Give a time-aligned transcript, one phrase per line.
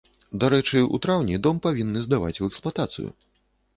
[0.43, 3.09] Дарэчы, у траўні дом павінны здаваць у эксплуатацыю.